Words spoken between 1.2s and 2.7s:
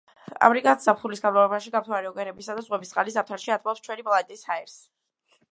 განმავლობაში გამთბარი ოკეანეებისა და